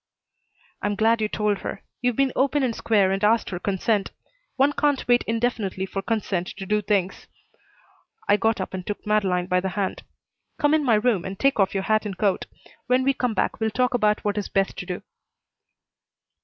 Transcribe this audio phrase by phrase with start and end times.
[0.81, 1.83] "I'm glad you told her.
[2.01, 4.09] You've been open and square and asked her consent.
[4.55, 7.27] One can't wait indefinitely for consent to do things."
[8.27, 10.01] I got up and took Madeleine by the hand.
[10.57, 12.47] "Come in my room and take off your hat and coat.
[12.87, 15.03] When we come back we'll talk about what is best to do."